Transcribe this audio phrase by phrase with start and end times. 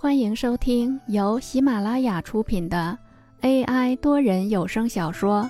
[0.00, 2.96] 欢迎收听由喜马拉雅出品的
[3.40, 5.42] AI 多人有声小说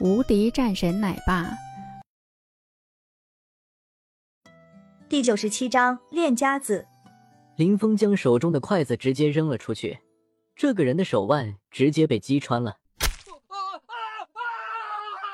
[0.04, 1.44] 《无敌战神奶爸》
[5.08, 6.84] 第九十七章练家子。
[7.54, 10.00] 林峰将手中的筷子直接扔了出去，
[10.56, 12.78] 这个人的手腕直接被击穿了。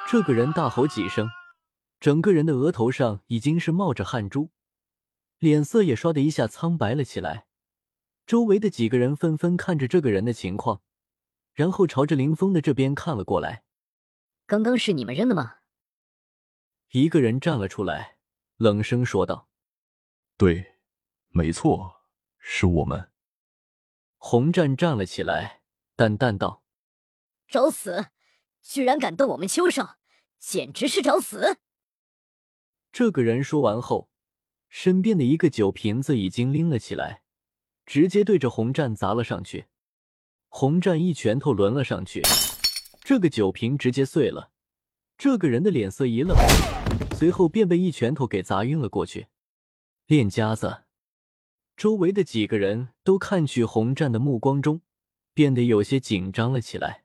[0.07, 1.27] 这个人大吼几声，
[1.98, 4.50] 整个人的额头上已经是冒着汗珠，
[5.39, 7.46] 脸色也刷的一下苍白了起来。
[8.29, 10.82] 周围的几个人纷纷看着这个人的情况，
[11.55, 13.64] 然后朝着林峰的这边看了过来。
[14.45, 15.60] 刚刚是你们扔的吗？
[16.91, 18.19] 一个人站了出来，
[18.59, 19.48] 冷声说道
[20.36, 20.74] ：“对，
[21.30, 22.02] 没错，
[22.36, 23.10] 是我们。”
[24.20, 25.62] 红战站了起来，
[25.97, 26.62] 淡淡道
[27.48, 28.08] ：“找死！
[28.60, 29.97] 居然敢动我们秋少，
[30.38, 31.56] 简直是找死！”
[32.92, 34.10] 这个人说完后，
[34.69, 37.22] 身边的一个酒瓶子已经拎了起来。
[37.88, 39.65] 直接对着红战砸了上去，
[40.48, 42.20] 红战一拳头抡了上去，
[43.00, 44.50] 这个酒瓶直接碎了。
[45.17, 46.36] 这个人的脸色一愣，
[47.16, 49.28] 随后便被一拳头给砸晕了过去。
[50.05, 50.83] 练家子，
[51.78, 54.83] 周围的几个人都看去红战的目光中
[55.33, 57.05] 变得有些紧张了起来。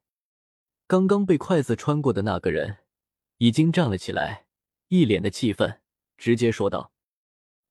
[0.85, 2.79] 刚刚被筷子穿过的那个人
[3.37, 4.47] 已经站了起来，
[4.89, 5.79] 一脸的气愤，
[6.17, 6.91] 直接说道：“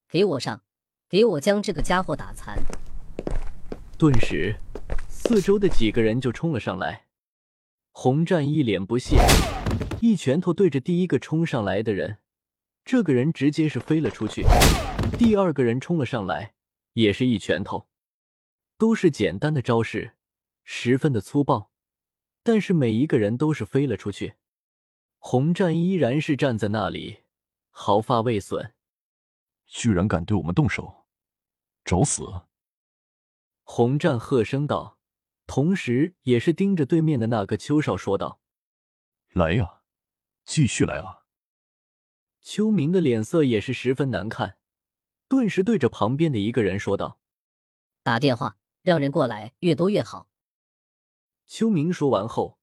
[0.09, 0.63] 给我上，
[1.07, 2.57] 给我将这个家伙打残！”
[4.03, 4.53] 顿时，
[5.07, 7.05] 四周的几个人就冲了上来。
[7.93, 9.15] 红战一脸不屑，
[10.01, 12.17] 一拳头对着第一个冲上来的人，
[12.83, 14.43] 这个人直接是飞了出去。
[15.17, 16.53] 第二个人冲了上来，
[16.91, 17.87] 也是一拳头，
[18.77, 20.15] 都是简单的招式，
[20.65, 21.71] 十分的粗暴，
[22.43, 24.33] 但是每一个人都是飞了出去。
[25.17, 27.19] 红战依然是站在那里，
[27.69, 28.73] 毫发未损。
[29.65, 31.05] 居然敢对我们动手，
[31.85, 32.25] 找死！
[33.63, 34.97] 红战喝声道，
[35.47, 38.39] 同时也是盯着对面的那个邱少说道
[39.33, 39.81] ：“来呀，
[40.45, 41.23] 继续来啊！”
[42.41, 44.57] 邱明的脸色也是十分难看，
[45.29, 47.19] 顿时对着旁边的一个人说道
[48.03, 50.27] ：“打电话让人过来，越多越好。”
[51.47, 52.59] 邱明说完后，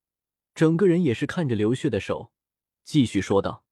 [0.55, 2.31] 整个人也是看着流血的手，
[2.84, 3.65] 继续说道：“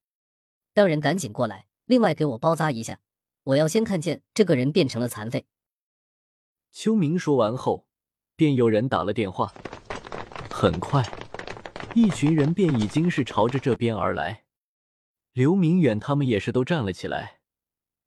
[0.72, 3.00] 让人赶紧过来，另外给我包扎一下，
[3.44, 5.46] 我要先看见这个人变成了残废。”
[6.72, 7.86] 秋明说完后，
[8.36, 9.52] 便有人打了电话。
[10.50, 11.04] 很快，
[11.94, 14.44] 一群人便已经是朝着这边而来。
[15.32, 17.40] 刘明远他们也是都站了起来，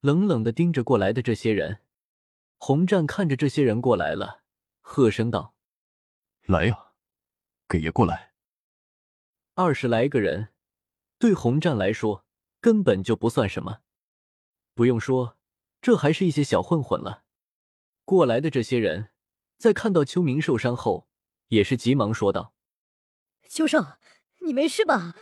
[0.01, 1.79] 冷冷的盯着过来的这些人。
[2.57, 4.43] 洪战看着这些人过来了，
[4.81, 5.55] 喝声道
[6.45, 6.91] ：“来呀，
[7.67, 8.33] 给爷过来！”
[9.55, 10.49] 二十来个人，
[11.17, 12.25] 对洪战来说
[12.59, 13.79] 根本就不算什么。
[14.73, 15.37] 不用说，
[15.81, 17.23] 这还是一些小混混了。
[18.11, 19.07] 过来的这些人，
[19.57, 21.07] 在看到秋明受伤后，
[21.47, 22.53] 也是急忙说道
[23.47, 23.99] ：“秋少，
[24.39, 25.15] 你没事吧？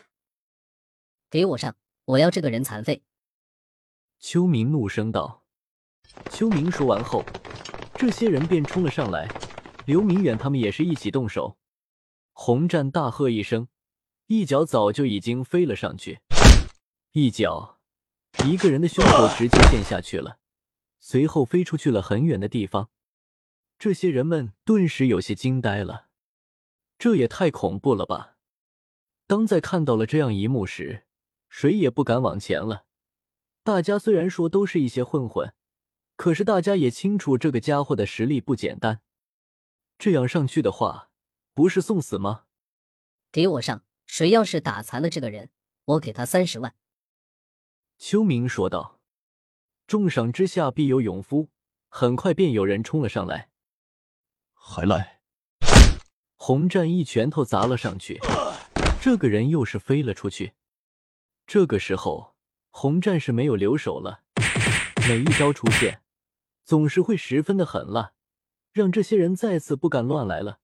[1.30, 1.76] 给我上！
[2.06, 3.04] 我要这个人残废！”
[4.18, 5.46] 秋明怒声道。
[6.32, 7.24] 秋明说完后，
[7.94, 9.30] 这些人便冲了上来。
[9.86, 11.60] 刘明远他们也是一起动手。
[12.34, 13.68] 洪战大喝一声，
[14.26, 16.22] 一脚早就已经飞了上去，
[17.12, 17.78] 一脚，
[18.44, 20.39] 一个人的胸口直接陷下去了。
[21.00, 22.90] 随后飞出去了很远的地方，
[23.78, 26.10] 这些人们顿时有些惊呆了，
[26.98, 28.38] 这也太恐怖了吧！
[29.26, 31.06] 当在看到了这样一幕时，
[31.48, 32.86] 谁也不敢往前了。
[33.64, 35.54] 大家虽然说都是一些混混，
[36.16, 39.02] 可是大家也清楚这个家伙的实力不简单，
[39.98, 41.10] 这样上去的话，
[41.54, 42.46] 不是送死吗？
[43.32, 43.84] 给我上！
[44.06, 45.52] 谁要是打残了这个人，
[45.86, 46.76] 我给他三十万。”
[47.98, 48.99] 秋明说道。
[49.90, 51.50] 重赏之下必有勇夫，
[51.88, 53.50] 很快便有人冲了上来。
[54.54, 55.22] 还来！
[56.36, 58.20] 红战一拳头砸了上去，
[59.02, 60.54] 这个人又是飞了出去。
[61.48, 62.36] 这个时候，
[62.70, 64.22] 红战是没有留手了，
[65.08, 66.04] 每一招出现，
[66.64, 68.14] 总是会十分的狠辣，
[68.72, 70.60] 让这些人再次不敢乱来了。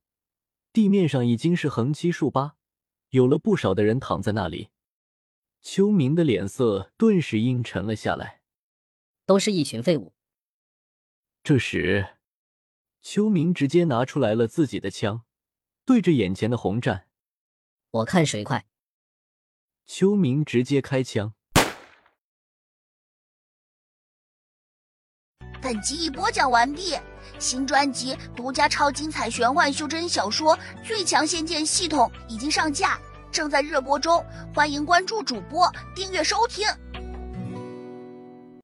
[0.71, 2.57] 地面上已经是横七竖八，
[3.09, 4.69] 有了不少的人躺在那里。
[5.63, 8.41] 秋明的脸色顿时阴沉了下来。
[9.25, 10.13] 都是一群废物。
[11.43, 12.17] 这时，
[13.01, 15.23] 秋明直接拿出来了自己的枪，
[15.85, 17.07] 对着眼前的红战，
[17.91, 18.65] 我看谁快。
[19.85, 21.33] 秋明直接开枪。
[25.61, 26.95] 本集已播讲完毕，
[27.39, 32.99] 新专辑独家超精彩玄幻修真小说《最强仙剑系统》已经上架，
[33.31, 34.23] 正在热播中，
[34.53, 36.67] 欢迎关注主播，订阅收听。